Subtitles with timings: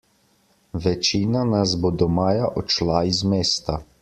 [0.85, 3.83] Večina nas bo do maja odšla iz mesta.